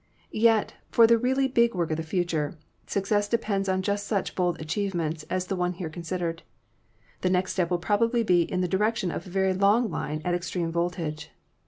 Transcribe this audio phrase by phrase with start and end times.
[0.33, 2.57] Yet, for the really big work of the future,
[2.87, 6.41] success depends on just such bold achievements as the one here considered.
[7.21, 10.33] The next step will probably be in the direction of a very long line at
[10.33, 11.29] extreme voltage.